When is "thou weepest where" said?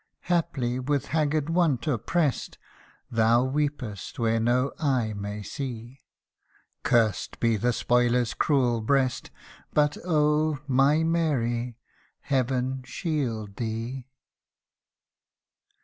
3.11-4.39